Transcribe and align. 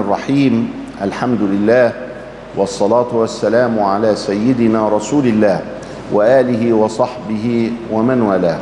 الرحيم 0.00 0.72
الحمد 1.02 1.42
لله 1.42 1.92
والصلاة 2.56 3.10
والسلام 3.12 3.80
على 3.80 4.16
سيدنا 4.16 4.88
رسول 4.88 5.26
الله 5.26 5.60
وآله 6.12 6.72
وصحبه 6.72 7.72
ومن 7.92 8.22
والاه. 8.22 8.58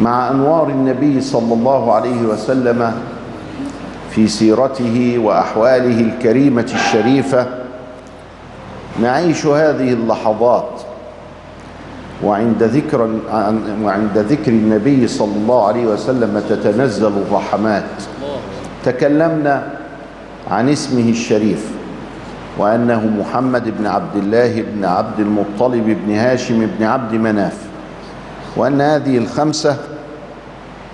مع 0.00 0.30
أنوار 0.30 0.68
النبي 0.68 1.20
صلى 1.20 1.54
الله 1.54 1.92
عليه 1.92 2.22
وسلم 2.22 2.92
في 4.10 4.28
سيرته 4.28 5.18
وأحواله 5.18 6.00
الكريمة 6.00 6.70
الشريفة 6.74 7.46
نعيش 9.02 9.46
هذه 9.46 9.92
اللحظات 9.92 10.70
وعند 12.24 12.62
ذكر 12.62 13.08
وعند 13.82 14.18
ذكر 14.18 14.52
النبي 14.52 15.08
صلى 15.08 15.36
الله 15.36 15.66
عليه 15.66 15.86
وسلم 15.86 16.42
تتنزل 16.48 17.12
الرحمات. 17.28 17.84
تكلمنا 18.84 19.79
عن 20.50 20.68
اسمه 20.68 21.10
الشريف 21.10 21.70
وأنه 22.58 23.06
محمد 23.06 23.78
بن 23.78 23.86
عبد 23.86 24.16
الله 24.16 24.62
بن 24.62 24.84
عبد 24.84 25.20
المطلب 25.20 25.96
بن 26.06 26.14
هاشم 26.14 26.66
بن 26.78 26.84
عبد 26.84 27.14
مناف 27.14 27.56
وأن 28.56 28.80
هذه 28.80 29.18
الخمسة 29.18 29.76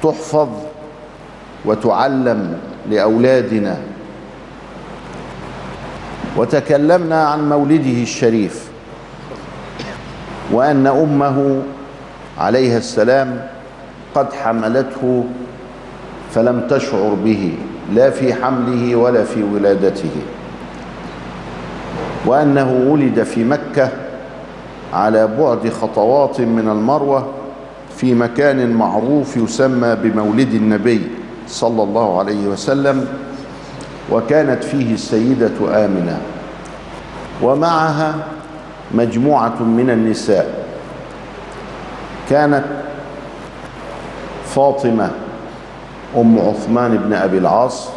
تحفظ 0.02 0.48
وتعلم 1.64 2.58
لأولادنا. 2.90 3.76
وتكلمنا 6.36 7.24
عن 7.28 7.48
مولده 7.48 8.02
الشريف 8.02 8.68
وأن 10.52 10.86
أمه 10.86 11.62
عليها 12.38 12.78
السلام 12.78 13.46
قد 14.14 14.32
حملته 14.32 15.24
فلم 16.34 16.66
تشعر 16.70 17.16
به. 17.24 17.54
لا 17.94 18.10
في 18.10 18.34
حمله 18.34 18.96
ولا 18.96 19.24
في 19.24 19.42
ولادته. 19.42 20.10
وأنه 22.26 22.72
ولد 22.90 23.22
في 23.22 23.44
مكة 23.44 23.88
على 24.92 25.26
بعد 25.26 25.68
خطوات 25.68 26.40
من 26.40 26.68
المروة 26.68 27.26
في 27.96 28.14
مكان 28.14 28.72
معروف 28.72 29.36
يسمى 29.36 29.96
بمولد 30.02 30.54
النبي 30.54 31.02
صلى 31.48 31.82
الله 31.82 32.18
عليه 32.18 32.46
وسلم 32.46 33.08
وكانت 34.12 34.64
فيه 34.64 34.94
السيدة 34.94 35.84
آمنة. 35.84 36.20
ومعها 37.42 38.14
مجموعة 38.94 39.62
من 39.62 39.90
النساء. 39.90 40.66
كانت 42.30 42.64
فاطمة 44.44 45.10
أم 46.16 46.38
عثمان 46.38 46.96
بن 46.96 47.12
أبي 47.12 47.38
العاص 47.38 47.88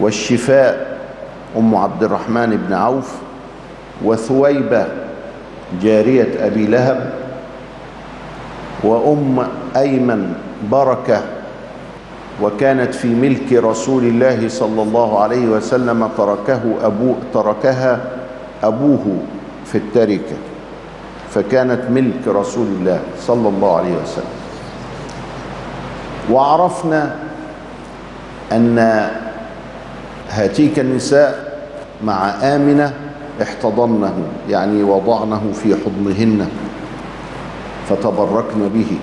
والشفاء 0.00 0.98
أم 1.56 1.74
عبد 1.74 2.02
الرحمن 2.02 2.56
بن 2.66 2.72
عوف 2.74 3.12
وثويبة 4.04 4.86
جارية 5.82 6.46
أبي 6.46 6.66
لهب 6.66 7.12
وأم 8.84 9.46
أيمن 9.76 10.32
بركة 10.70 11.22
وكانت 12.42 12.94
في 12.94 13.08
ملك 13.08 13.52
رسول 13.52 14.04
الله 14.04 14.48
صلى 14.48 14.82
الله 14.82 15.20
عليه 15.20 15.46
وسلم 15.46 16.08
تركه 16.16 16.60
أبو 16.82 17.14
تركها 17.34 18.00
أبوه 18.62 19.16
في 19.66 19.78
التركة 19.78 20.36
فكانت 21.30 21.90
ملك 21.90 22.28
رسول 22.28 22.66
الله 22.66 23.00
صلى 23.20 23.48
الله 23.48 23.76
عليه 23.76 23.94
وسلم. 24.02 24.24
وعرفنا 26.30 27.16
أن 28.52 28.78
هاتيك 30.30 30.78
النساء 30.78 31.60
مع 32.04 32.30
آمنة 32.42 32.92
احتضنه 33.42 34.14
يعني 34.48 34.82
وضعنه 34.82 35.42
في 35.52 35.74
حضنهن 35.74 36.48
فتبركن 37.88 38.68
به. 38.68 38.98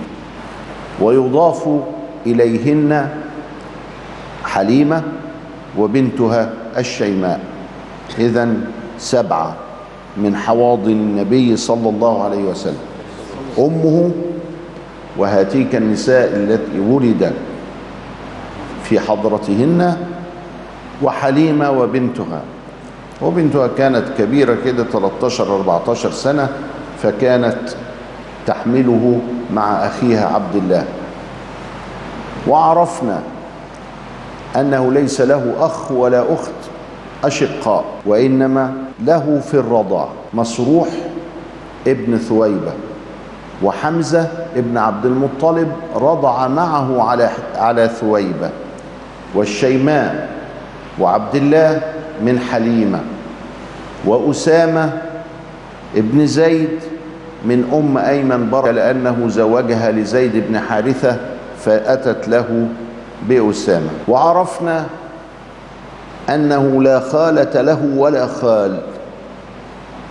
ويضاف 1.02 1.70
إليهن 2.26 3.10
حليمة 4.44 5.04
وبنتها 5.78 6.54
الشيماء. 6.78 7.40
إذا 8.20 8.50
سبعة 8.98 9.56
من 10.18 10.36
حواضن 10.36 10.92
النبي 10.92 11.58
صلى 11.58 11.90
الله 11.90 12.24
عليه 12.24 12.44
وسلم. 12.44 12.84
أمه 13.60 14.12
وهاتيك 15.18 15.76
النساء 15.76 16.36
التي 16.36 16.80
ولد 16.80 17.34
في 18.90 19.00
حضرتهن 19.00 19.98
وحليمة 21.04 21.72
وبنتها. 21.72 22.42
وبنتها 23.22 23.68
كانت 23.68 24.06
كبيرة 24.18 24.58
كده 24.66 24.84
13-14 24.84 26.12
سنة 26.12 26.50
فكانت 27.04 27.58
تحمله 28.48 29.20
مع 29.54 29.86
أخيها 29.86 30.28
عبد 30.36 30.56
الله. 30.56 30.86
وعرفنا 32.48 33.20
أنه 34.56 34.92
ليس 34.92 35.22
له 35.22 35.54
أخ 35.60 35.92
ولا 35.92 36.34
أخت 36.34 36.52
أشقاء 37.24 37.86
وإنما 38.06 38.74
له 39.06 39.42
في 39.46 39.54
الرضاع 39.54 40.08
مسروح 40.34 40.88
ابن 41.88 42.18
ثويبة. 42.18 42.72
وحمزة 43.64 44.28
ابن 44.56 44.78
عبد 44.78 45.06
المطلب 45.06 45.72
رضع 45.96 46.48
معه 46.48 47.10
على 47.10 47.30
على 47.56 47.88
ثويبة. 47.88 48.50
والشيماء 49.38 50.30
وعبد 51.00 51.36
الله 51.36 51.82
من 52.22 52.40
حليمة 52.40 53.00
وأسامة 54.06 54.94
ابن 55.96 56.28
زيد 56.28 56.80
من 57.46 57.70
أم 57.74 57.98
أيمن 57.98 58.50
بركة 58.50 58.72
لأنه 58.72 59.28
زوجها 59.28 59.92
لزيد 59.92 60.44
بن 60.50 60.60
حارثة 60.60 61.18
فأتت 61.60 62.28
له 62.28 62.68
بأسامة. 63.30 63.90
وعرفنا 64.08 64.86
أنه 66.30 66.84
لا 66.84 67.00
خالة 67.00 67.62
له 67.62 67.94
ولا 67.96 68.28
خال. 68.28 68.80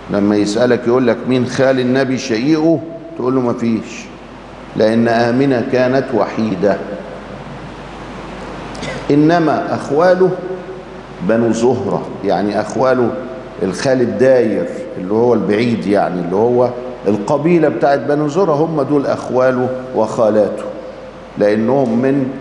لما 0.09 0.35
يسألك 0.35 0.87
يقول 0.87 1.07
لك 1.07 1.17
مين 1.27 1.45
خال 1.45 1.79
النبي 1.79 2.17
شقيقه 2.17 2.79
تقول 3.17 3.35
له 3.35 3.41
ما 3.41 3.53
فيش 3.53 4.05
لأن 4.75 5.07
آمنة 5.07 5.63
كانت 5.71 6.05
وحيدة. 6.13 6.77
إنما 9.11 9.75
أخواله 9.75 10.29
بنو 11.21 11.51
زهرة 11.51 12.01
يعني 12.25 12.61
أخواله 12.61 13.09
الخال 13.63 14.01
الداير 14.01 14.65
اللي 14.97 15.13
هو 15.13 15.33
البعيد 15.33 15.87
يعني 15.87 16.21
اللي 16.21 16.35
هو 16.35 16.69
القبيلة 17.07 17.69
بتاعت 17.69 17.99
بنو 17.99 18.27
زهرة 18.27 18.53
هم 18.53 18.81
دول 18.81 19.05
أخواله 19.05 19.69
وخالاته 19.95 20.63
لأنهم 21.37 21.99
من 21.99 22.31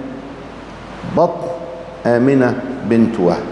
بطن 1.17 1.47
آمنة 2.07 2.55
بنت 2.91 3.21
وهب. 3.21 3.43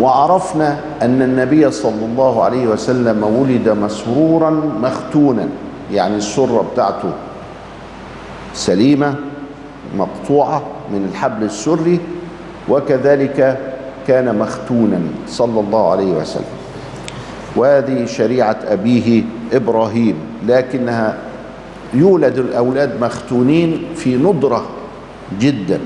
وعرفنا 0.00 0.78
أن 1.02 1.22
النبي 1.22 1.70
صلى 1.70 2.04
الله 2.04 2.44
عليه 2.44 2.66
وسلم 2.66 3.24
ولد 3.24 3.68
مسرورا 3.68 4.50
مختونا 4.82 5.48
يعني 5.92 6.16
السرة 6.16 6.64
بتاعته 6.72 7.10
سليمة 8.54 9.14
مقطوعة 9.98 10.62
من 10.92 11.08
الحبل 11.12 11.44
السري 11.44 12.00
وكذلك 12.68 13.58
كان 14.06 14.38
مختونا 14.38 15.00
صلى 15.26 15.60
الله 15.60 15.90
عليه 15.90 16.12
وسلم. 16.12 16.54
وهذه 17.56 18.04
شريعة 18.04 18.56
أبيه 18.68 19.22
إبراهيم 19.52 20.14
لكنها 20.46 21.16
يولد 21.94 22.38
الأولاد 22.38 23.00
مختونين 23.00 23.82
في 23.96 24.16
ندرة 24.16 24.64
جدا 25.40 25.80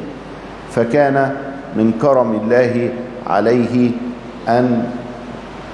فكان 0.71 1.33
من 1.77 1.93
كرم 2.03 2.41
الله 2.43 2.91
عليه 3.27 3.91
أن 4.49 4.85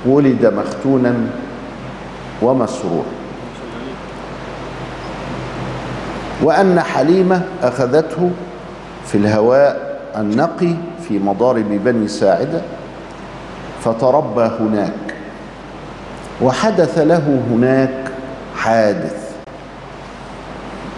ولد 0.07 0.47
مختونا 0.47 1.15
ومسرور. 2.43 3.05
وأن 6.43 6.81
حليمة 6.81 7.43
أخذته 7.63 8.31
في 9.07 9.19
الهواء 9.19 10.01
النقي 10.17 10.75
في 11.09 11.19
مضارب 11.19 11.69
بني 11.85 12.09
ساعدة 12.09 12.61
فتربى 13.85 14.51
هناك 14.61 15.15
وحدث 16.43 16.99
له 16.99 17.43
هناك 17.51 18.13
حادث. 18.57 19.33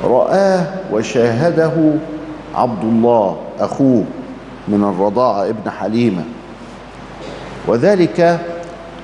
رآه 0.04 0.66
وشاهده 0.92 1.72
عبد 2.54 2.84
الله 2.84 3.36
أخوه 3.60 4.04
من 4.68 4.84
الرضاعة 4.84 5.44
ابن 5.48 5.70
حليمة. 5.70 6.22
وذلك 7.66 8.40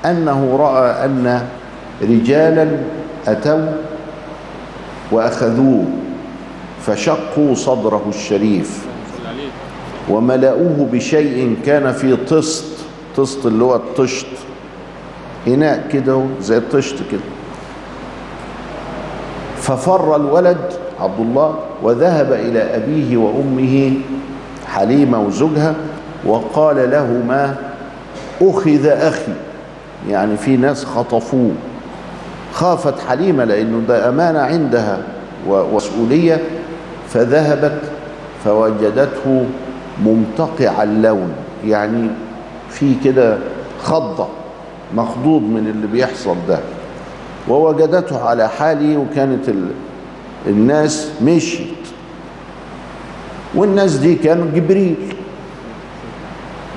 أنه 0.05 0.57
رأى 0.57 1.05
أن 1.05 1.43
رجالا 2.03 2.69
أتوا 3.27 3.73
وأخذوه. 5.13 5.85
فشقوا 6.87 7.55
صدره 7.55 8.03
الشريف 8.09 8.87
وملأوه 10.09 10.89
بشيء 10.93 11.57
كان 11.67 11.93
في 11.93 12.17
طست 12.17 12.65
طست 13.17 13.47
اللي 13.47 13.65
هو 13.65 13.77
الطشت 13.77 14.27
إناء 15.47 15.89
كده 15.93 16.25
زي 16.41 16.57
الطشت 16.57 16.97
كده. 17.13 17.21
ففر 19.57 20.17
الولد 20.17 20.73
عبد 21.01 21.21
الله 21.21 21.55
وذهب 21.83 22.33
إلى 22.33 22.59
أبيه 22.77 23.17
وأمه 23.17 23.93
حليمة 24.67 25.21
وزوجها 25.21 25.75
وقال 26.27 26.91
لهما 26.91 27.57
أخذ 28.43 28.87
أخي. 28.87 29.33
يعني 30.09 30.37
في 30.37 30.57
ناس 30.57 30.85
خطفوه. 30.85 31.51
خافت 32.53 32.95
حليمة 33.09 33.45
لأنه 33.45 33.83
ده 33.89 34.09
أمانة 34.09 34.39
عندها 34.39 34.99
ومسؤولية. 35.49 36.41
فذهبت 37.13 37.81
فوجدته 38.45 39.47
ممتقع 40.05 40.83
اللون 40.83 41.33
يعني 41.65 42.11
في 42.71 42.95
كده 43.05 43.39
خضة 43.83 44.29
مخضوض 44.95 45.43
من 45.43 45.67
اللي 45.75 45.87
بيحصل 45.87 46.37
ده. 46.49 46.59
ووجدته 47.49 48.29
على 48.29 48.49
حاله 48.49 48.97
وكانت 48.99 49.49
ال... 49.49 49.69
الناس 50.47 51.11
مشيت. 51.23 51.69
والناس 53.55 53.97
دي 53.97 54.15
كانوا 54.15 54.47
جبريل. 54.55 55.15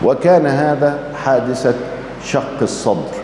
وكان 0.05 0.45
هذا 0.45 0.99
حادثة 1.23 1.73
شق 2.25 2.61
الصدر. 2.61 3.15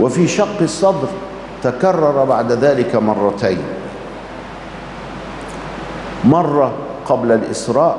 وفي 0.00 0.28
شق 0.28 0.62
الصدر 0.62 1.08
تكرر 1.62 2.24
بعد 2.24 2.52
ذلك 2.52 2.96
مرتين. 2.96 3.58
مرة 6.28 6.72
قبل 7.06 7.32
الإسراء 7.32 7.98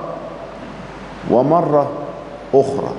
ومرة 1.32 1.90
أخرى. 2.54 2.92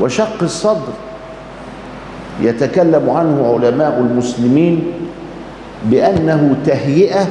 وشق 0.00 0.42
الصدر 0.42 0.92
يتكلم 2.40 3.10
عنه 3.10 3.52
علماء 3.54 3.98
المسلمين 3.98 4.92
بأنه 5.84 6.56
تهيئة 6.66 7.26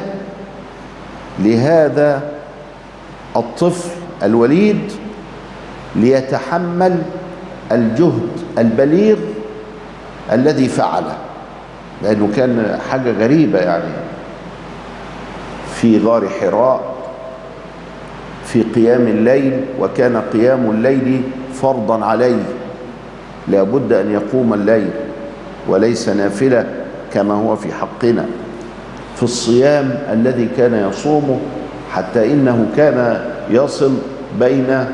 لهذا 1.39 2.21
الطفل 3.35 3.89
الوليد 4.23 4.91
ليتحمل 5.95 7.01
الجهد 7.71 8.29
البليغ 8.57 9.17
الذي 10.31 10.67
فعله 10.67 11.15
لأنه 12.03 12.29
كان 12.35 12.79
حاجة 12.89 13.11
غريبة 13.11 13.59
يعني. 13.59 14.10
في 15.81 15.97
غار 15.97 16.29
حراء 16.29 16.81
في 18.45 18.63
قيام 18.63 19.07
الليل 19.07 19.61
وكان 19.79 20.21
قيام 20.33 20.69
الليل 20.71 21.21
فرضا 21.53 22.05
عليه. 22.05 22.43
لابد 23.47 23.93
أن 23.93 24.11
يقوم 24.11 24.53
الليل 24.53 24.89
وليس 25.67 26.09
نافلة 26.09 26.65
كما 27.13 27.33
هو 27.33 27.55
في 27.55 27.73
حقنا. 27.73 28.25
في 29.15 29.23
الصيام 29.23 29.99
الذي 30.11 30.49
كان 30.57 30.89
يصومه 30.89 31.39
حتى 31.91 32.33
إنه 32.33 32.67
كان 32.77 33.25
يصل 33.49 33.91
بين 34.39 34.85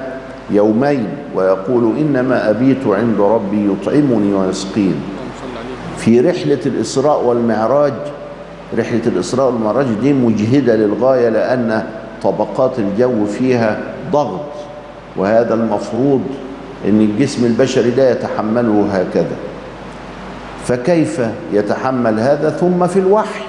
يومين 0.49 1.07
ويقول 1.35 1.97
إنما 1.97 2.49
أبيت 2.49 2.87
عند 2.87 3.19
ربي 3.19 3.69
يطعمني 3.71 4.33
ويسقين 4.33 4.95
في 5.97 6.19
رحلة 6.19 6.59
الإسراء 6.65 7.23
والمعراج 7.23 7.93
رحلة 8.77 9.01
الإسراء 9.07 9.45
والمعراج 9.47 9.85
دي 10.01 10.13
مجهدة 10.13 10.75
للغاية 10.75 11.29
لأن 11.29 11.83
طبقات 12.23 12.79
الجو 12.79 13.25
فيها 13.25 13.79
ضغط 14.11 14.45
وهذا 15.17 15.53
المفروض 15.53 16.21
أن 16.85 17.01
الجسم 17.01 17.45
البشري 17.45 17.91
لا 17.91 18.11
يتحمله 18.11 18.87
هكذا. 18.91 19.35
فكيف 20.65 21.21
يتحمل 21.53 22.19
هذا؟ 22.19 22.49
ثم 22.49 22.87
في 22.87 22.99
الوحي. 22.99 23.43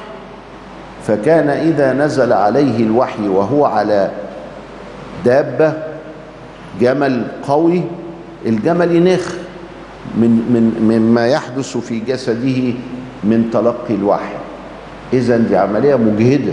فكان 1.06 1.48
إذا 1.48 1.92
نزل 1.92 2.32
عليه 2.32 2.84
الوحي 2.84 3.28
وهو 3.28 3.64
على 3.64 4.10
دابة 5.24 5.72
جمل 6.80 7.26
قوي 7.48 7.82
الجمل 8.46 8.96
ينخ 8.96 9.34
من 10.16 10.30
من 10.30 10.96
مما 10.98 11.26
يحدث 11.26 11.76
في 11.76 12.00
جسده 12.00 12.74
من 13.24 13.50
تلقي 13.52 13.94
الوحي. 13.94 14.37
اذا 15.12 15.36
دي 15.36 15.56
عملية 15.56 15.94
مجهدة 15.94 16.52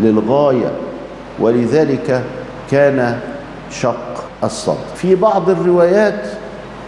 للغاية 0.00 0.72
ولذلك 1.38 2.24
كان 2.70 3.18
شق 3.70 4.24
الصدر. 4.44 4.84
في 4.96 5.14
بعض 5.14 5.50
الروايات 5.50 6.26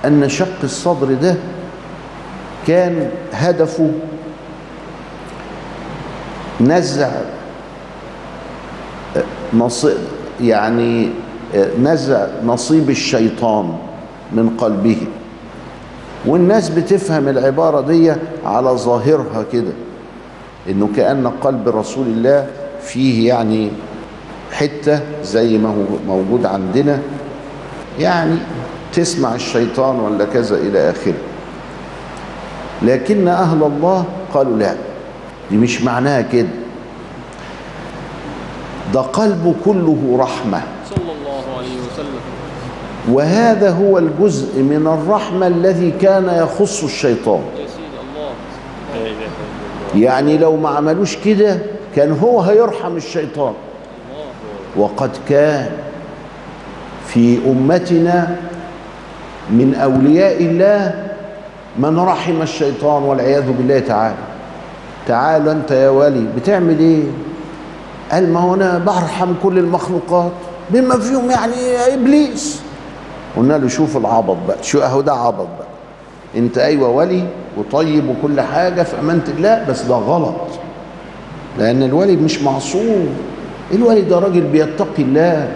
أن 0.04 0.28
شق 0.28 0.62
الصدر 0.64 1.14
ده 1.14 1.34
كان 2.66 3.10
هدفه 3.32 3.90
نزع 6.60 7.10
نصيب 9.54 9.96
يعني 10.40 11.08
نزع 11.82 12.26
نصيب 12.44 12.90
الشيطان 12.90 13.72
من 14.32 14.50
قلبه. 14.58 14.96
والناس 16.26 16.68
بتفهم 16.68 17.28
العبارة 17.28 17.80
دي 17.80 18.12
على 18.44 18.70
ظاهرها 18.70 19.44
كده. 19.52 19.72
إنه 20.68 20.88
كأن 20.96 21.26
قلب 21.26 21.68
رسول 21.68 22.06
الله 22.06 22.46
فيه 22.82 23.28
يعني 23.28 23.70
حتة 24.52 25.00
زي 25.22 25.58
ما 25.58 25.68
هو 25.68 26.14
موجود 26.16 26.46
عندنا. 26.46 26.98
يعني 27.98 28.36
تسمع 28.92 29.34
الشيطان 29.34 30.00
ولا 30.00 30.24
كذا 30.24 30.56
إلى 30.56 30.90
آخره. 30.90 31.14
لكن 32.82 33.28
أهل 33.28 33.62
الله 33.62 34.04
قالوا 34.34 34.58
لا 34.58 34.74
دي 35.50 35.56
مش 35.56 35.82
معناها 35.82 36.20
كده. 36.20 36.48
ده 38.94 39.00
قلبه 39.00 39.54
كله 39.64 40.16
رحمة. 40.20 40.62
صلى 40.90 41.12
الله 41.20 41.58
عليه 41.58 41.76
وسلم. 41.92 42.20
وهذا 43.10 43.70
هو 43.70 43.98
الجزء 43.98 44.62
من 44.62 44.86
الرحمة 44.86 45.46
الذي 45.46 45.90
كان 45.90 46.24
يخص 46.42 46.84
الشيطان 46.84 47.40
يا 47.58 47.66
سيدي 47.66 47.98
الله 48.02 48.30
لا 48.94 49.00
اله 49.00 49.10
الا 49.10 49.16
الله 49.16 49.79
يعني 49.96 50.38
لو 50.38 50.56
ما 50.56 50.68
عملوش 50.68 51.16
كده 51.16 51.58
كان 51.96 52.12
هو 52.12 52.40
هيرحم 52.40 52.96
الشيطان. 52.96 53.52
وقد 54.76 55.10
كان 55.28 55.70
في 57.06 57.38
أمتنا 57.46 58.36
من 59.50 59.74
أولياء 59.74 60.42
الله 60.42 61.04
من 61.78 61.98
رحم 61.98 62.42
الشيطان 62.42 63.02
والعياذ 63.02 63.52
بالله 63.52 63.78
تعالى. 63.78 64.16
تعال 65.06 65.48
أنت 65.48 65.70
يا 65.70 65.88
ولي 65.88 66.26
بتعمل 66.36 66.78
إيه؟ 66.78 67.02
قال 68.12 68.32
ما 68.32 68.40
هو 68.40 68.54
أنا 68.54 68.78
برحم 68.78 69.32
كل 69.42 69.58
المخلوقات 69.58 70.32
بما 70.70 70.98
فيهم 70.98 71.30
يعني 71.30 71.54
إبليس. 71.94 72.60
قلنا 73.36 73.54
له 73.58 73.68
شوف 73.68 73.96
العبط 73.96 74.36
بقى 74.48 74.56
شو 74.62 74.80
أهو 74.80 75.00
ده 75.00 75.12
عبط 75.12 75.48
بقى. 75.58 75.68
أنت 76.36 76.58
أيوة 76.58 76.88
ولي 76.88 77.24
وطيب 77.56 78.08
وكل 78.08 78.40
حاجة 78.40 78.82
في 78.82 79.00
أمانة 79.00 79.24
الله 79.28 79.64
بس 79.68 79.82
ده 79.82 79.94
غلط. 79.94 80.34
لأن 81.58 81.82
الولي 81.82 82.16
مش 82.16 82.42
معصوم. 82.42 83.08
الولي 83.72 84.00
ده 84.00 84.18
راجل 84.18 84.40
بيتقي 84.40 85.02
الله. 85.02 85.52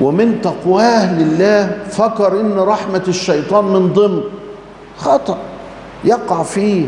ومن 0.00 0.40
تقواه 0.42 1.14
لله 1.14 1.78
فكر 1.90 2.40
إن 2.40 2.58
رحمة 2.58 3.02
الشيطان 3.08 3.64
من 3.64 3.92
ضمن. 3.92 4.20
خطأ. 4.98 5.38
يقع 6.04 6.42
فيه. 6.42 6.86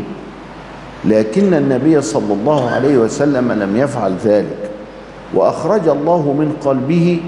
لكن 1.05 1.53
النبي 1.53 2.01
صلى 2.01 2.33
الله 2.33 2.69
عليه 2.69 2.97
وسلم 2.97 3.51
لم 3.51 3.77
يفعل 3.77 4.15
ذلك. 4.23 4.69
وأخرج 5.33 5.87
الله 5.87 6.35
من 6.39 6.55
قلبه 6.65 7.21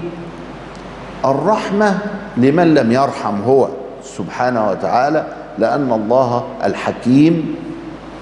الرحمة 1.24 1.98
لمن 2.36 2.74
لم 2.74 2.92
يرحم 2.92 3.42
هو. 3.46 3.68
سبحانه 4.04 4.70
وتعالى. 4.70 5.26
لأن 5.58 5.92
الله 5.92 6.44
الحكيم 6.64 7.54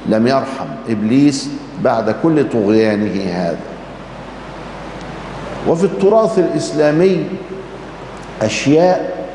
لم 0.08 0.26
يرحم 0.26 0.66
إبليس 0.88 1.48
بعد 1.84 2.14
كل 2.22 2.48
طغيانه 2.48 3.22
هذا. 3.32 3.58
وفي 5.68 5.84
التراث 5.84 6.38
الإسلامي 6.38 7.24
أشياء 8.42 9.26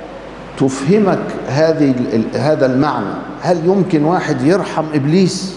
تفهمك 0.59 1.19
هذه 1.47 1.93
هذا 2.35 2.65
المعنى. 2.65 3.15
هل 3.41 3.65
يمكن 3.65 4.03
واحد 4.05 4.41
يرحم 4.41 4.83
إبليس؟ 4.93 5.55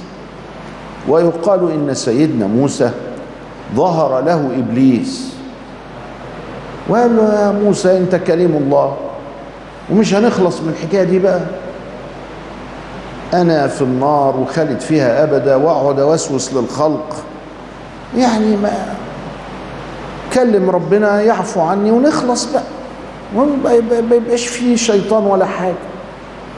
ويقال 1.09 1.73
إن 1.73 1.95
سيدنا 1.95 2.47
موسى 2.47 2.91
ظهر 3.75 4.21
له 4.21 4.51
إبليس. 4.59 5.31
وقال 6.89 7.17
له 7.17 7.35
يا 7.35 7.53
موسى 7.65 7.99
أنت 7.99 8.15
كريم 8.15 8.57
الله. 8.57 8.97
ومش 9.91 10.15
هنخلص 10.15 10.61
من 10.61 10.75
الحكاية 10.79 11.05
دي 11.05 11.19
بقى. 11.19 11.41
أنا 13.35 13.67
في 13.67 13.83
النار 13.83 14.37
وخالد 14.37 14.81
فيها 14.81 15.23
أبدا 15.23 15.57
وأقعد 15.57 16.01
أوسوس 16.01 16.55
للخلق. 16.55 17.17
يعني 18.17 18.57
ما 18.57 18.73
كلم 20.33 20.71
ربنا 20.71 21.23
يعفو 21.23 21.61
عني 21.61 21.91
ونخلص 21.91 22.49
بقى. 22.53 22.63
ما 24.03 24.15
يبقاش 24.17 24.47
فيه 24.47 24.77
شيطان 24.77 25.25
ولا 25.25 25.47
حاجة. 25.47 25.75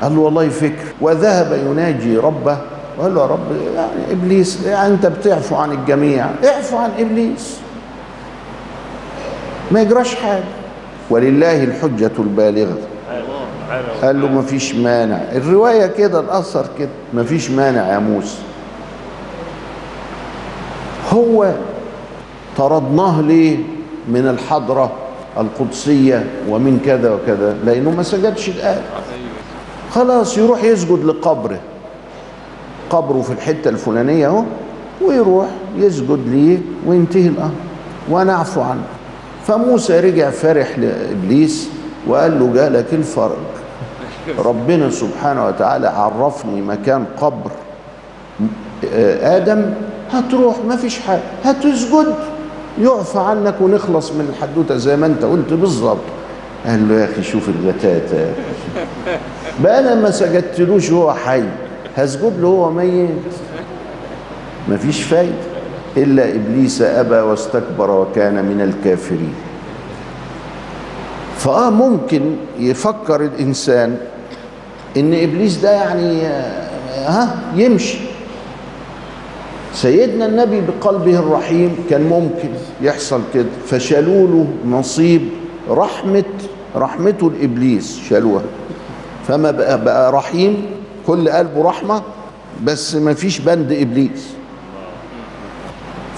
قال 0.03 0.15
له 0.15 0.21
والله 0.21 0.49
فكر. 0.49 0.85
وذهب 1.01 1.59
يناجي 1.67 2.17
ربه. 2.17 2.59
وقال 2.99 3.15
له 3.15 3.21
يا 3.21 3.27
رب 3.27 3.53
يعني 3.77 4.13
إبليس 4.13 4.67
يعني 4.67 4.95
أنت 4.95 5.07
بتعفو 5.07 5.57
عن 5.57 5.73
الجميع. 5.73 6.27
اعفو 6.45 6.77
عن 6.77 6.91
إبليس. 6.99 7.57
ما 9.71 9.81
يجراش 9.81 10.15
حاجة. 10.15 10.45
ولله 11.11 11.65
الحجة 11.65 12.13
البالغة. 12.19 12.79
قال 14.03 14.21
له 14.21 14.29
ما 14.29 14.43
فيش 14.43 14.75
مانع. 14.75 15.17
الرواية 15.17 15.87
كده 15.87 16.21
الأثر 16.21 16.67
كده. 16.79 16.89
ما 17.15 17.25
فيش 17.25 17.51
مانع 17.51 17.93
يا 17.93 17.99
موسى. 17.99 18.39
هو 21.13 21.53
طردناه 22.57 23.21
ليه؟ 23.21 23.57
من 24.09 24.29
الحضرة 24.29 24.93
القدسية 25.39 26.27
ومن 26.49 26.81
كذا 26.87 27.11
وكذا 27.11 27.57
لأنه 27.65 27.91
ما 27.91 28.03
سجدش 28.03 28.49
الآن. 28.49 28.83
خلاص 29.91 30.39
يروح 30.39 30.65
يسجد 30.65 31.05
لقبره. 31.05 31.61
قبره 32.91 33.21
في 33.23 33.33
الحتة 33.33 33.69
الفلانية 33.69 34.27
أهو 34.27 34.45
ويروح 35.05 35.47
يسجد 35.77 36.21
ليه؟ 36.27 36.59
وينتهي 36.87 37.27
الأمر. 37.27 37.55
ونعفو 38.11 38.61
عنه. 38.61 38.85
فموسى 39.47 40.01
رجع 40.01 40.31
فرح 40.31 40.79
لإبليس 40.79 41.69
وقال 42.07 42.39
له 42.41 42.53
جالك 42.55 42.87
الفرج. 42.93 43.62
ربنا 44.39 44.91
سبحانه 44.91 45.47
وتعالى 45.47 45.89
عرفني 45.89 46.61
مكان 46.61 47.05
قبر. 47.21 47.51
آدم 49.23 49.65
هتروح 50.13 50.57
ما 50.69 50.77
فيش 50.77 50.99
حاجة. 50.99 51.21
هتسجد 51.45 52.15
يعفى 52.81 53.19
عنك 53.19 53.55
ونخلص 53.61 54.13
من 54.13 54.35
الحدوتة 54.37 54.77
زي 54.77 54.97
ما 54.97 55.07
انت 55.07 55.25
قلت 55.25 55.53
بالظبط. 55.53 55.99
قال 56.67 56.89
له 56.89 56.95
يا 56.95 57.05
أخي 57.05 57.23
شوف 57.23 57.49
الغتاتة. 57.49 58.33
بقى 59.61 59.81
أنا 59.81 59.95
ما 59.95 60.11
سجدتلوش 60.11 60.91
وهو 60.91 61.15
حي. 61.15 61.45
هسجد 61.97 62.41
له 62.41 62.49
وهو 62.49 62.71
ميت. 62.71 63.11
مفيش 64.69 65.03
فايدة. 65.03 65.53
إلا 65.97 66.35
إبليس 66.35 66.83
أبى 66.83 67.17
واستكبر 67.17 67.91
وكان 67.91 68.45
من 68.45 68.61
الكافرين. 68.61 69.35
فآه 71.39 71.71
ممكن 71.71 72.23
يفكر 72.59 73.21
الإنسان 73.21 73.97
إن 74.97 75.15
إبليس 75.15 75.57
ده 75.57 75.71
يعني 75.73 76.23
ها 77.07 77.39
يمشي. 77.57 77.99
سيدنا 79.75 80.27
النبي 80.27 80.61
بقلبه 80.61 81.19
الرحيم 81.19 81.77
كان 81.91 82.03
ممكن 82.03 82.49
يحصل 82.83 83.21
كده. 83.35 83.47
فشالوا 83.67 84.29
له 84.29 84.47
نصيب 84.79 85.29
رحمة 85.71 86.25
رحمته 86.77 87.31
لإبليس 87.31 88.01
شالوها. 88.09 88.43
فما 89.29 89.51
بقى, 89.51 89.85
بقى 89.85 90.13
رحيم 90.13 90.67
كل 91.07 91.29
قلبه 91.29 91.63
رحمة 91.63 92.03
بس 92.65 92.95
ما 92.95 93.15
فيش 93.15 93.39
بند 93.39 93.73
إبليس. 93.73 94.29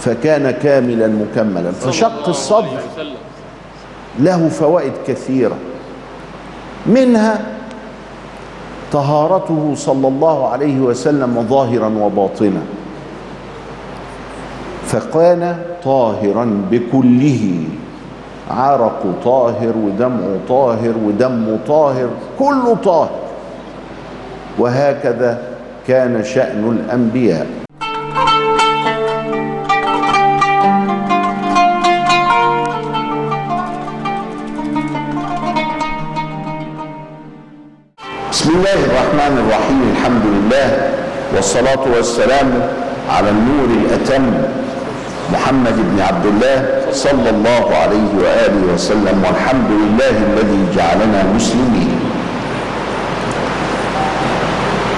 فكان 0.01 0.51
كاملا 0.51 1.07
مكملا. 1.07 1.73
فشق 1.73 2.29
الصدر. 2.29 2.81
له 4.21 4.49
فوائد 4.49 4.93
كثيرة. 5.07 5.57
منها 6.87 7.54
طهارته 8.95 9.73
صلى 9.75 10.09
الله 10.09 10.49
عليه 10.49 10.81
وسلم 10.81 11.47
ظاهرا 11.51 11.91
وباطنا. 11.99 12.63
فكان 14.87 15.57
طاهرا 15.85 16.47
بكله. 16.71 17.65
عرق 18.51 19.03
طاهر 19.25 19.75
ودمع 19.85 20.27
طاهر 20.49 20.95
ودم 21.07 21.59
طاهر 21.67 22.09
كله 22.39 22.77
طاهر. 22.85 23.19
وهكذا 24.59 25.43
كان 25.89 26.25
شأن 26.25 26.63
الأنبياء. 26.79 27.64
الله 38.65 38.85
الرحمن 38.89 39.35
الرحيم 39.45 39.81
الحمد 39.93 40.25
لله 40.35 40.69
والصلاة 41.37 41.85
والسلام 41.97 42.49
على 43.13 43.29
النور 43.31 43.69
الأتم 43.81 44.25
محمد 45.33 45.77
بن 45.77 46.01
عبد 46.01 46.27
الله 46.27 46.59
صلى 46.93 47.31
الله 47.31 47.65
عليه 47.83 48.09
وآله 48.25 48.61
وسلم 48.75 49.17
والحمد 49.25 49.71
لله 49.71 50.15
الذي 50.33 50.61
جعلنا 50.77 51.21
مسلمين 51.37 51.93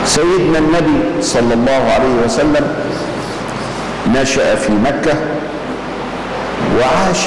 سيدنا 0.06 0.58
النبي 0.58 0.98
صلى 1.22 1.54
الله 1.54 1.82
عليه 1.94 2.14
وسلم 2.24 2.64
نشأ 4.14 4.54
في 4.54 4.72
مكة 4.78 5.14
وعاش 6.78 7.24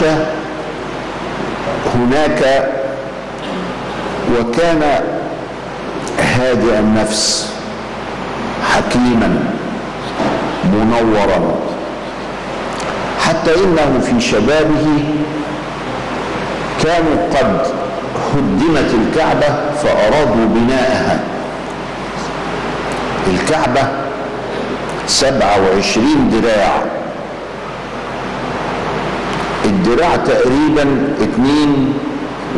هناك 1.95 2.41
وكان 4.39 4.81
هادئ 6.39 6.79
النفس 6.79 7.53
حكيما 8.71 9.39
منورا. 10.73 11.55
حتى 13.27 13.55
إنه 13.55 13.99
في 14.05 14.21
شبابه 14.21 14.85
كانوا 16.83 17.15
قد 17.35 17.61
هدمت 18.35 18.89
الكعبة 18.93 19.49
فأرادوا 19.83 20.45
بناءها. 20.45 21.19
الكعبة 23.27 23.87
سبعة 25.07 25.55
وعشرين 25.61 26.29
دراع 26.31 26.83
الدراع 29.65 30.15
تقريبا 30.15 31.13
اتنين 31.21 31.93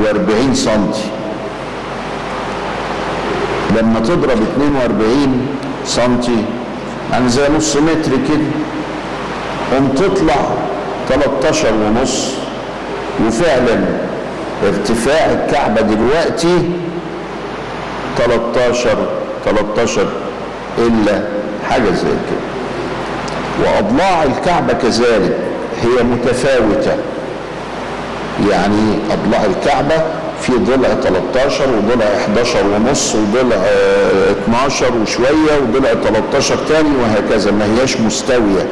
وأربعين 0.04 0.56
سنتي. 0.56 1.21
لما 3.78 4.00
تضرب 4.00 4.38
42 4.58 5.48
سنتي 5.86 6.46
يعني 7.12 7.30
زي 7.30 7.48
نص 7.58 7.76
متر 7.76 8.12
كده 8.12 8.52
قوم 9.74 9.88
تطلع 9.88 10.36
13 11.10 11.68
ونص. 11.74 12.32
وفعلا 13.28 13.80
ارتفاع 14.68 15.26
الكعبة 15.32 15.82
دلوقتي 15.82 16.70
13 18.18 18.98
13 19.46 20.08
إلا 20.78 21.22
حاجة 21.70 21.90
زي 21.92 22.08
كده. 22.30 22.42
وأضلاع 23.64 24.24
الكعبة 24.24 24.74
كذلك 24.74 25.38
هي 25.84 26.04
متفاوتة. 26.04 26.96
يعني 28.50 29.00
أضلاع 29.12 29.46
الكعبة 29.46 30.02
في 30.42 30.52
ضلع 30.54 30.90
13 31.04 31.66
وضلع 31.70 32.06
11 32.18 32.60
ونص 32.76 33.16
وضلع 33.16 33.56
12 34.46 34.94
وشوية 35.02 35.60
وضلع 35.64 35.94
13 36.04 36.56
تاني 36.70 36.90
وهكذا 37.02 37.52
ما 37.52 37.66
هياش 37.66 37.98
مستوية. 37.98 38.68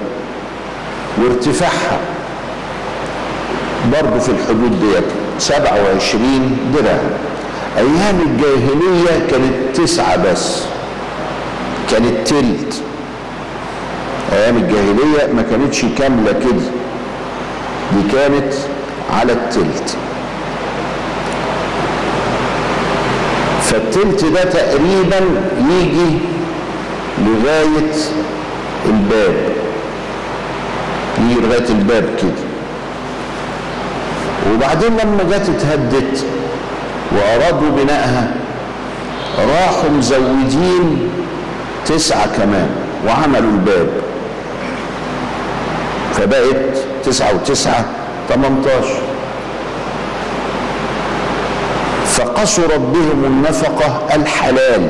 وارتفاعها 1.21 1.99
برضه 3.93 4.19
في 4.19 4.29
الحدود 4.29 4.79
ديت 4.79 5.03
27 5.39 6.57
دراع 6.73 6.99
أيام 7.77 8.19
الجاهلية 8.25 9.27
كانت 9.31 9.77
تسعة 9.77 10.31
بس 10.31 10.63
كانت 11.91 12.27
تلت. 12.27 12.81
أيام 14.33 14.57
الجاهلية 14.57 15.33
ما 15.35 15.41
كانتش 15.41 15.85
كاملة 15.97 16.31
كده 16.31 16.61
دي 17.93 18.11
كانت 18.11 18.53
على 19.19 19.33
التلت. 19.33 19.97
فالتلت 23.69 24.25
ده 24.25 24.43
تقريبا 24.43 25.19
يجي 25.69 26.17
لغاية 27.25 27.93
الباب. 28.85 29.35
يجي 31.19 31.39
لغاية 31.41 31.69
الباب 31.69 32.03
كده. 32.21 32.43
وبعدين 34.53 34.89
لما 34.89 35.23
جت 35.23 35.49
اتهدت 35.49 36.25
وأرادوا 37.11 37.69
بنائها 37.69 38.31
راحوا 39.39 39.89
مزودين 39.97 41.09
تسعة 41.85 42.27
كمان 42.37 42.69
وعملوا 43.07 43.51
الباب. 43.51 43.87
فبقت 46.13 46.77
تسعة 47.05 47.35
وتسعة 47.35 47.85
18 48.29 49.08
فقصرت 52.19 52.79
بهم 52.79 53.25
النفقة 53.25 54.01
الحلال 54.15 54.87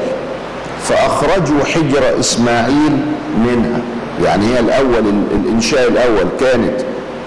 فأخرجوا 0.83 1.65
حجر 1.65 2.19
إسماعيل 2.19 2.97
منها. 3.45 3.79
يعني 4.23 4.45
هي 4.53 4.59
الأول 4.59 5.13
الإنشاء 5.31 5.87
الأول 5.87 6.25
كانت 6.39 6.81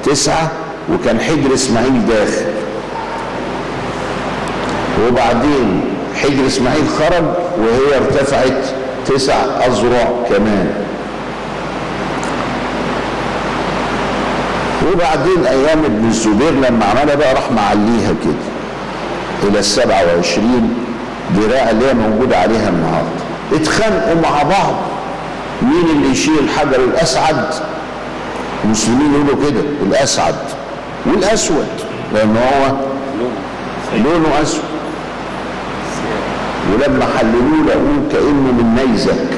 تسعة 0.04 0.50
وكان 0.92 1.20
حجر 1.20 1.54
إسماعيل 1.54 2.06
داخل. 2.06 2.46
وبعدين 5.08 5.80
حجر 6.22 6.46
إسماعيل 6.46 6.88
خرج 6.98 7.24
وهي 7.58 7.96
ارتفعت 7.96 8.64
تسع 9.06 9.34
أذرع 9.66 10.08
كمان. 10.28 10.70
وبعدين 14.92 15.46
أيام 15.46 15.84
ابن 15.84 16.08
الزبير 16.08 16.50
لما 16.50 16.84
عملها 16.84 17.14
بقى 17.14 17.34
راح 17.34 17.50
معليها 17.52 18.14
كده. 18.24 18.51
إلى 19.42 19.58
السبعة 19.58 20.02
وعشرين 20.06 20.74
ذراع 21.36 21.70
اللي 21.70 21.88
هي 21.88 21.94
موجودة 21.94 22.38
عليها 22.38 22.68
النهاردة. 22.68 23.22
اتخانقوا 23.52 24.22
مع 24.22 24.42
بعض. 24.42 24.74
مين 25.62 25.84
اللي 25.96 26.10
يشيل 26.10 26.38
الحجر 26.38 26.84
الأسعد؟ 26.84 27.54
المسلمين 28.64 29.14
يقولوا 29.14 29.50
كده 29.50 29.60
الأسعد 29.82 30.34
والأسود 31.06 31.66
لأن 32.14 32.36
هو 32.36 32.76
لونه 34.04 34.42
أسود. 34.42 34.62
ولما 36.72 37.06
حللوه 37.18 37.66
لقوه 37.66 38.08
كأنه 38.12 38.52
من 38.52 38.74
نيزك 38.74 39.28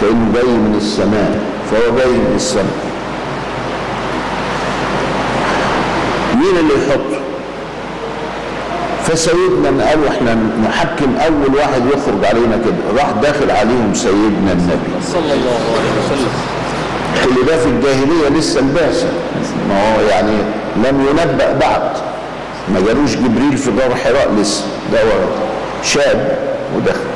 كأنه 0.00 0.32
جاي 0.34 0.44
من 0.44 0.74
السماء 0.76 1.40
فهو 1.70 1.96
جاي 1.96 2.10
من 2.10 2.32
السماء. 2.36 2.80
مين 6.34 6.56
اللي 6.58 6.72
يحطه؟ 6.74 7.19
فسيدنا 9.04 9.88
قالوا 9.88 10.08
إحنا 10.08 10.34
نحكم 10.68 11.16
اول 11.26 11.56
واحد 11.56 11.82
يخرج 11.86 12.24
علينا 12.24 12.56
كده 12.56 13.02
راح 13.02 13.10
داخل 13.22 13.50
عليهم 13.50 13.94
سيدنا 13.94 14.52
النبي. 14.52 15.02
صلى 15.12 15.20
الله 15.20 15.60
عليه 15.76 15.90
وسلم. 16.06 16.32
اللي 17.24 17.42
ده 17.46 17.56
في 17.58 17.66
الجاهلية 17.66 18.38
لسه 18.38 18.60
البعثه 18.60 19.06
ما 19.68 19.94
هو 19.96 20.00
يعني 20.00 20.32
لم 20.76 21.06
ينبأ 21.10 21.52
بعد. 21.52 21.92
ما 22.74 22.80
جالوش 22.86 23.16
جبريل 23.16 23.56
في 23.56 23.70
دار 23.70 23.94
حراء 23.94 24.30
لسه. 24.40 24.64
ده 24.92 24.98
شاب 25.84 26.38
ودخل. 26.76 27.10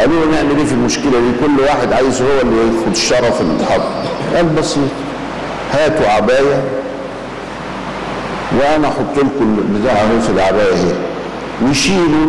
قالوا 0.00 0.24
له 0.26 0.32
نعمل 0.36 0.58
إيه 0.58 0.64
في 0.64 0.72
المشكلة 0.72 1.10
دي؟ 1.10 1.46
كل 1.46 1.62
واحد 1.62 1.92
عايز 1.92 2.22
هو 2.22 2.40
اللي 2.42 2.56
ياخد 2.56 2.96
شرف 2.96 3.40
الحرب. 3.40 3.82
قال 4.36 4.46
بسيط. 4.46 4.88
هاتوا 5.72 6.08
عباية. 6.08 6.62
وأنا 8.52 8.88
أحط 8.88 9.16
لكم 9.16 9.56
البتاع 9.58 9.92
اهو 9.92 10.20
في 10.20 10.30
العباية 10.30 10.72
اهي 10.72 10.92
وشيلوا 11.70 12.28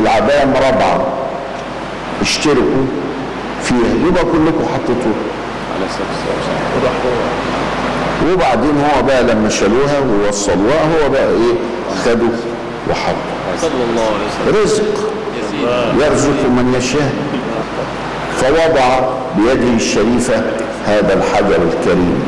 العباية 0.00 0.44
مربعه 0.44 1.06
اشتركوا 2.20 2.84
فيها. 3.62 4.08
يبقى 4.08 4.24
كلكم 4.24 4.64
حطيتوها. 4.74 5.22
على 5.74 5.86
هو 8.26 8.32
وبعدين 8.32 8.70
هو 8.80 9.02
بقى 9.02 9.22
لما 9.22 9.48
شالوها 9.48 9.98
ووصلوها 10.00 10.82
هو 11.04 11.08
بقى 11.10 11.28
إيه؟ 11.28 11.54
خدوا 12.04 12.28
وحطوا 12.90 13.58
صلى 13.60 13.70
الله 13.90 14.02
عليه 14.02 14.52
وسلم. 14.52 14.62
رزق. 14.62 15.12
يرزق 16.04 16.48
من 16.48 16.74
يشاء. 16.78 17.12
فوضع 18.40 19.08
بيده 19.38 19.76
الشريفة 19.76 20.42
هذا 20.86 21.14
الحجر 21.14 21.56
الكريم. 21.72 22.22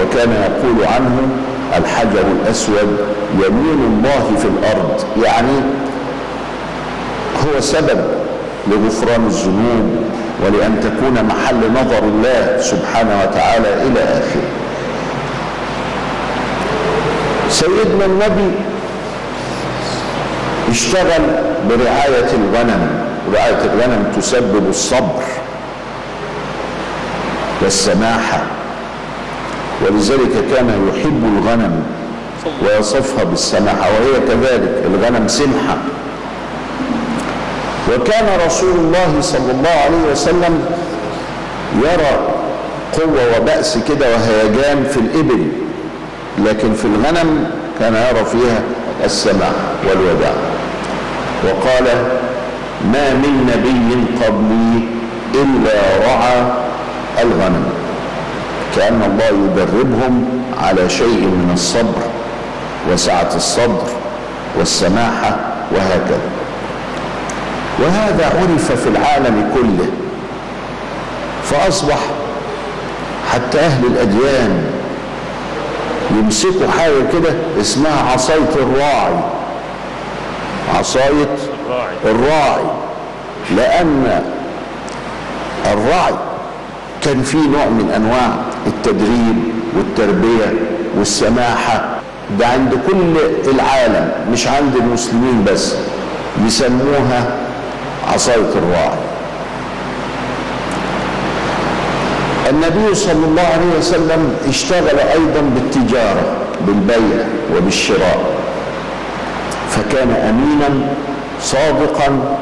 وكان 0.00 0.30
يقول 0.32 0.84
عنه 0.86 1.28
الحجر 1.78 2.24
الأسود 2.42 2.98
يمين 3.34 3.80
الله 3.90 4.36
في 4.38 4.44
الأرض. 4.44 5.04
يعني 5.24 5.56
هو 7.46 7.60
سبب 7.60 8.00
لغفران 8.68 9.26
الذنوب 9.26 10.04
ولأن 10.44 10.80
تكون 10.80 11.24
محل 11.24 11.72
نظر 11.72 11.98
الله 11.98 12.58
سبحانه 12.60 13.22
وتعالى 13.22 13.82
إلى 13.82 14.00
آخره. 14.00 14.48
سيدنا 17.50 18.04
النبي 18.04 18.50
اشتغل 20.70 21.22
برعاية 21.68 22.30
الغنم. 22.32 22.88
ورعاية 23.28 23.60
الغنم 23.74 24.12
تسبب 24.16 24.68
الصبر 24.68 25.22
والسماحة. 27.62 28.40
ولذلك 29.82 30.44
كان 30.54 30.68
يحب 30.88 31.22
الغنم 31.36 31.82
ويصفها 32.62 33.24
بالسماحة 33.24 33.88
وهي 33.90 34.20
كذلك 34.28 34.82
الغنم 34.86 35.28
سمحة. 35.28 35.76
وكان 37.92 38.26
رسول 38.46 38.76
الله 38.76 39.20
صلى 39.20 39.50
الله 39.50 39.70
عليه 39.70 40.12
وسلم 40.12 40.64
يرى 41.82 42.28
قوة 42.92 43.38
وبأس 43.38 43.78
كده 43.88 44.06
وهيجان 44.12 44.84
في 44.90 45.00
الإبل 45.00 45.46
لكن 46.38 46.74
في 46.74 46.84
الغنم 46.84 47.50
كان 47.80 47.94
يرى 47.94 48.24
فيها 48.24 48.62
السماح 49.04 49.52
والوداع. 49.88 50.34
وقال 51.44 51.84
ما 52.92 53.14
من 53.14 53.46
نبي 53.52 54.24
قبلي 54.24 54.88
إلا 55.34 56.06
رعى 56.06 56.42
الغنم. 57.22 57.69
كأن 58.76 59.02
الله 59.02 59.44
يدربهم 59.44 60.42
على 60.62 60.88
شيء 60.90 61.20
من 61.20 61.50
الصبر 61.54 62.02
وسعة 62.92 63.30
الصدر 63.36 63.86
والسماحة 64.58 65.36
وهكذا. 65.72 66.30
وهذا 67.82 68.26
عرف 68.26 68.72
في 68.72 68.88
العالم 68.88 69.50
كله 69.54 69.86
فأصبح 71.50 71.98
حتى 73.32 73.58
أهل 73.60 73.86
الأديان 73.86 74.64
يمسكوا 76.10 76.70
حاجة 76.78 77.02
كده 77.12 77.34
اسمها 77.60 78.12
عصاية 78.12 78.54
الراعي. 78.56 79.20
عصاية 80.78 81.36
الراعي. 81.66 81.94
الراعي 82.04 82.64
لأن 83.56 84.22
الراعي 85.72 86.14
كان 87.10 87.22
فيه 87.22 87.38
نوع 87.38 87.64
من 87.64 87.90
أنواع 87.96 88.30
التدريب 88.66 89.36
والتربية 89.76 90.54
والسماحة. 90.98 91.84
ده 92.38 92.46
عند 92.46 92.74
كل 92.88 93.16
العالم 93.50 94.12
مش 94.32 94.46
عند 94.46 94.76
المسلمين 94.76 95.44
بس. 95.44 95.74
يسموها 96.46 97.36
عصاية 98.12 98.50
الراعي. 98.56 98.98
النبي 102.50 102.94
صلى 102.94 103.24
الله 103.24 103.42
عليه 103.42 103.78
وسلم 103.78 104.36
اشتغل 104.48 104.98
أيضا 104.98 105.40
بالتجارة 105.54 106.36
بالبيع 106.66 107.24
وبالشراء. 107.56 108.20
فكان 109.70 110.10
امينا 110.10 110.86
صادقا 111.42 112.36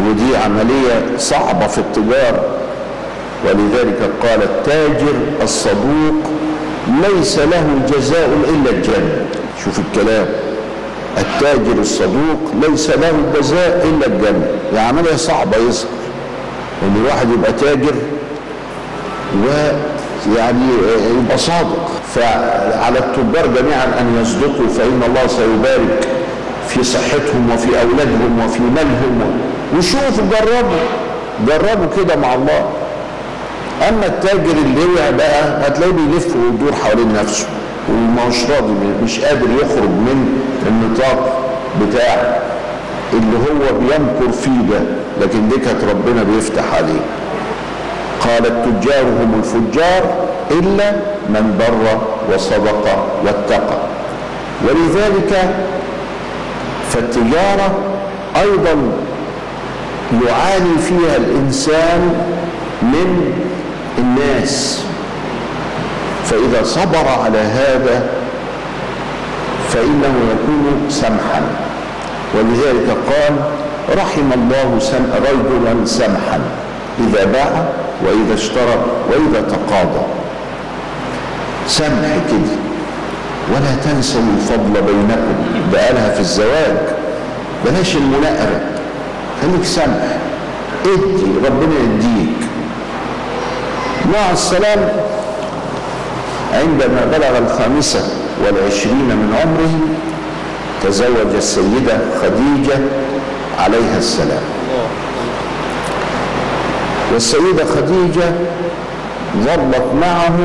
ودي 0.00 0.36
عملية 0.36 1.16
صعبة 1.18 1.66
في 1.66 1.78
التجارة. 1.78 2.63
ولذلك 3.44 4.10
قال 4.22 4.42
التاجر 4.42 5.14
الصدوق 5.42 6.14
ليس 7.08 7.38
له 7.38 7.66
جزاء 7.88 8.28
إلا 8.48 8.70
الجنة. 8.70 9.26
شوف 9.64 9.78
الكلام. 9.78 10.26
التاجر 11.18 11.80
الصدوق 11.80 12.40
ليس 12.68 12.90
له 12.90 13.12
جزاء 13.38 13.86
إلا 13.88 14.06
الجنة. 14.06 14.46
دي 14.72 14.78
عمليه 14.78 15.16
صعبه 15.16 15.56
يظهر 15.56 15.88
إن 16.82 16.96
الواحد 17.02 17.28
يبقى 17.30 17.52
تاجر 17.52 17.94
ويعني 19.44 20.68
يبقى 21.22 21.38
صادق. 21.38 21.90
فعلى 22.14 22.98
التجار 22.98 23.46
جميعا 23.46 23.84
أن 24.00 24.18
يصدقوا 24.22 24.68
فإن 24.68 25.00
الله 25.08 25.26
سيبارك 25.26 26.08
في 26.68 26.84
صحتهم 26.84 27.50
وفي 27.54 27.68
أولادهم 27.80 28.42
وفي 28.44 28.60
مالهم. 28.60 29.40
وشوفوا 29.78 30.24
جربوا. 30.30 30.84
جربوا 31.48 31.86
كده 31.96 32.16
مع 32.16 32.34
الله. 32.34 32.64
أما 33.88 34.06
التاجر 34.06 34.50
اللي 34.64 34.80
هو 34.84 35.16
بقى 35.16 35.66
هتلاقيه 35.68 35.92
بيلف 35.92 36.36
ويدور 36.36 36.72
حوالين 36.84 37.12
نفسه 37.12 37.46
ومش 37.90 38.44
راضي 38.50 38.72
مش 39.04 39.20
قادر 39.20 39.46
يخرج 39.62 39.88
من 39.88 40.42
النطاق 40.66 41.40
بتاع 41.82 42.38
اللي 43.12 43.36
هو 43.36 43.78
بيمكر 43.78 44.32
فيه 44.32 44.50
ده 44.70 44.80
لكن 45.20 45.48
دي 45.48 45.54
كانت 45.56 45.84
ربنا 45.84 46.22
بيفتح 46.22 46.64
عليه. 46.76 47.00
قال 48.20 48.46
التجار 48.46 49.02
هم 49.02 49.34
الفجار 49.38 50.02
إلا 50.50 50.90
من 51.28 51.58
بر 51.58 51.98
وصدق 52.34 53.06
واتقى. 53.24 53.78
ولذلك 54.68 55.50
فالتجارة 56.90 57.78
أيضا 58.36 58.76
يعاني 60.26 60.78
فيها 60.88 61.16
الإنسان 61.16 62.14
من 62.82 63.32
الناس. 63.98 64.84
فإذا 66.24 66.62
صبر 66.62 67.08
على 67.24 67.38
هذا 67.38 68.06
فإنه 69.68 70.14
يكون 70.32 70.86
سمحا. 70.88 71.42
ولذلك 72.34 72.88
قال 72.88 73.36
رحم 73.98 74.32
الله 74.32 74.78
سم 74.78 75.04
رجلا 75.16 75.86
سمحا. 75.86 76.40
إذا 76.98 77.24
باع 77.24 77.64
وإذا 78.06 78.34
اشترى 78.34 78.76
وإذا 79.10 79.40
تقاضى. 79.40 80.04
سمح 81.68 82.16
كده. 82.28 82.56
ولا 83.52 83.74
تنسوا 83.84 84.20
الفضل 84.36 84.82
بينكم 84.82 85.34
ده 85.72 85.86
قالها 85.86 86.14
في 86.14 86.20
الزواج. 86.20 86.76
بلاش 87.64 87.96
المناقرة 87.96 88.60
خليك 89.42 89.64
سمح. 89.64 90.16
ادي 90.84 91.46
ربنا 91.46 91.74
يديك. 91.84 92.43
مع 94.12 94.30
السلام 94.32 94.88
عندما 96.52 97.04
بلغ 97.12 97.38
الخامسة 97.38 98.08
والعشرين 98.44 98.94
من 98.94 99.34
عمره 99.40 99.96
تزوج 100.82 101.34
السيدة 101.36 101.98
خديجة 102.22 102.78
عليها 103.58 103.98
السلام. 103.98 104.42
والسيدة 107.12 107.64
خديجة 107.64 108.32
ظلت 109.44 109.84
معه 110.00 110.38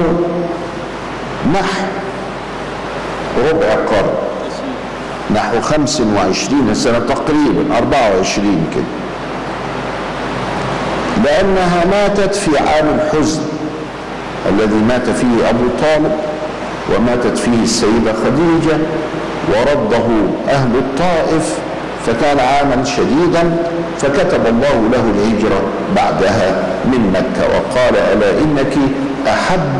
نحو 1.53 1.83
ربع 3.49 3.67
قرن 3.67 4.13
نحو 5.35 5.61
خمس 5.61 6.01
وعشرين 6.01 6.73
سنة 6.73 6.99
تقريبا 6.99 7.77
أربعة 7.77 8.15
وعشرين 8.15 8.67
كده. 8.75 8.83
لأنها 11.25 11.85
ماتت 11.91 12.35
في 12.35 12.57
عام 12.57 12.99
الحزن. 12.99 13.41
الذي 14.49 14.81
مات 14.87 15.09
فيه 15.09 15.49
أبو 15.49 15.63
طالب 15.81 16.11
وماتت 16.95 17.37
فيه 17.37 17.63
السيدة 17.63 18.13
خديجة 18.13 18.77
ورده 19.49 20.05
أهل 20.49 20.69
الطائف 20.75 21.59
فكان 22.07 22.39
عاما 22.39 22.83
شديدا 22.83 23.57
فكتب 23.99 24.47
الله 24.47 24.89
له 24.91 25.03
الهجرة 25.15 25.61
بعدها 25.95 26.63
من 26.85 27.11
مكة 27.13 27.47
وقال 27.47 27.95
ألا 27.97 28.31
إنك 28.43 28.73
أحب 29.27 29.79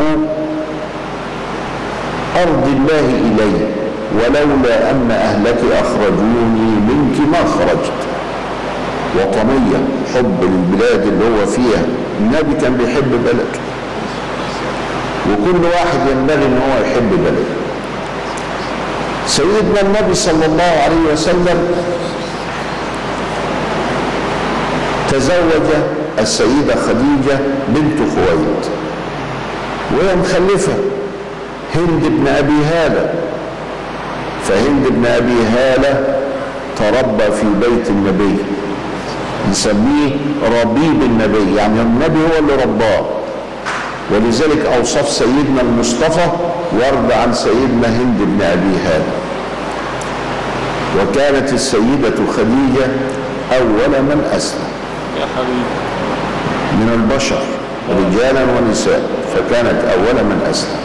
أرض 2.36 2.68
الله 2.68 3.06
إلي 3.28 3.68
ولولا 4.16 4.92
أن 4.92 5.12
أهلك 5.12 5.60
أخرجوني 5.82 6.70
منك 6.90 7.20
ما 7.32 7.38
خرجت. 7.38 8.00
وطنية 9.18 9.78
حب 10.16 10.44
البلاد 10.44 11.02
اللي 11.08 11.26
هو 11.26 11.46
فيها 11.46 11.84
النبي 12.20 12.62
كان 12.62 12.78
بيحب 12.78 13.12
بلده. 13.12 13.60
وكل 15.30 15.65
واحد 15.65 16.00
ينبغي 16.12 16.46
إن 16.46 16.58
هو 16.58 16.86
يحب 16.86 17.10
بلده. 17.12 17.50
سيدنا 19.28 19.82
النبي 19.82 20.13
صلى 20.13 20.46
الله 20.46 20.74
عليه 20.84 21.13
وسلم 21.13 21.68
تزوج 25.12 25.70
السيدة 26.20 26.76
خديجة 26.76 27.39
بنت 27.68 27.98
خويلد. 27.98 28.63
وهي 29.92 30.15
مخلفة 30.15 30.74
هند 31.76 32.04
بن 32.04 32.28
أبي 32.28 32.65
هالة. 32.72 33.13
فهند 34.48 34.88
بن 34.89 35.06
أبي 35.06 35.38
هالة 35.56 36.20
تربى 36.78 37.32
في 37.32 37.46
بيت 37.62 37.89
النبي 37.89 38.36
نسميه 39.52 40.12
ربيب 40.62 41.04
النبي 41.04 41.56
يعني 41.56 41.82
النبي 41.82 42.20
هو 42.20 42.39
اللي 42.39 42.63
رباه. 42.63 43.19
ولذلك 44.12 44.65
أوصف 44.78 45.10
سيدنا 45.10 45.62
المصطفى 45.62 46.28
ورد 46.74 47.12
عن 47.12 47.34
سيدنا 47.34 47.88
هند 47.88 48.17
بن 48.19 48.41
أبي 48.41 48.76
هالة 48.86 49.13
وكانت 51.00 51.54
السيدة 51.54 52.15
خديجة 52.38 52.88
أول 53.52 54.02
من 54.02 54.30
أسلم. 54.36 54.69
يا 55.19 55.26
حبيبي. 55.38 55.80
من 56.72 56.93
البشر 56.93 57.41
رجالا 57.89 58.41
ونساء 58.43 59.02
فكانت 59.36 59.84
أول 59.84 60.24
من 60.24 60.48
أسلم. 60.52 60.80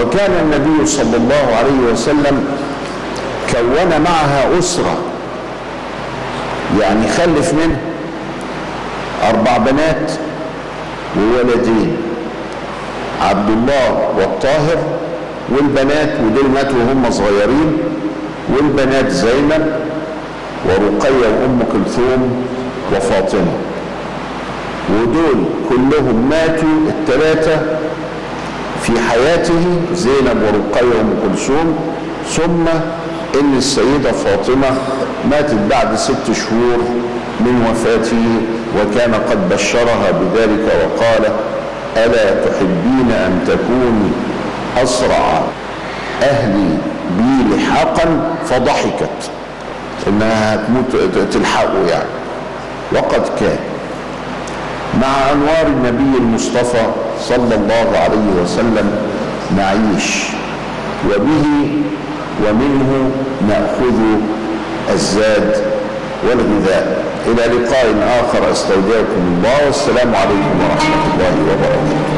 وكان 0.00 0.30
النبي 0.42 0.86
صلى 0.86 1.16
الله 1.16 1.56
عليه 1.58 1.92
وسلم 1.92 2.44
كون 3.52 4.00
معها 4.04 4.58
أسرة. 4.58 4.98
يعني 6.80 7.08
خلف 7.08 7.54
منها 7.54 7.80
أربع 9.30 9.56
بنات 9.56 10.12
وولدين 11.16 11.96
عبد 13.22 13.48
الله 13.50 14.08
والطاهر 14.18 14.78
والبنات 15.50 16.08
ودول 16.24 16.50
ماتوا 16.54 16.78
وهم 16.78 17.10
صغيرين 17.10 17.78
والبنات 18.56 19.08
زينب 19.10 19.66
ورقية 20.66 21.28
وأم 21.28 21.58
كلثوم 21.72 22.44
وفاطمة. 22.96 23.52
ودول 24.90 25.44
كلهم 25.68 26.28
ماتوا 26.30 26.78
الثلاثة 26.88 27.56
في 28.82 28.92
حياته 29.10 29.64
زينب 29.94 30.42
ورقية 30.42 30.88
وأم 30.98 31.14
كلثوم 31.28 31.78
ثم 32.28 32.68
إن 33.40 33.56
السيدة 33.56 34.12
فاطمة 34.12 34.70
ماتت 35.30 35.56
بعد 35.70 35.94
ست 35.96 36.26
شهور 36.32 36.78
من 37.44 37.66
وفاته 37.70 38.24
وكان 38.78 39.14
قد 39.14 39.48
بشرها 39.48 40.10
بذلك 40.10 40.64
وقال 40.80 41.32
ألا 41.96 42.34
تحبين 42.44 43.10
أن 43.26 43.44
تكوني 43.46 44.10
أسرع 44.82 45.42
أهلي 46.22 46.78
بي 47.18 47.56
لحاقا 47.56 48.34
فضحكت 48.44 49.30
إنها 50.08 50.54
هتموت 50.54 50.96
تلحقه 51.32 51.86
يعني. 51.90 52.08
وقد 52.92 53.22
كان. 53.40 53.58
مع 55.00 55.32
أنوار 55.32 55.66
النبي 55.66 56.18
المصطفى 56.18 56.86
صلى 57.20 57.54
الله 57.54 57.98
عليه 57.98 58.42
وسلم 58.42 58.90
نعيش 59.56 60.22
وبه 61.06 61.68
ومنه 62.46 63.10
نأخذ 63.48 63.98
الزاد 64.92 65.56
والغذاء. 66.28 67.04
إلى 67.26 67.44
لقاء 67.54 67.86
آخر 68.20 68.52
أستودعكم 68.52 69.22
الله 69.36 69.66
والسلام 69.66 70.14
عليكم 70.14 70.54
ورحمة 70.60 71.02
الله 71.14 71.32
وبركاته. 71.48 72.12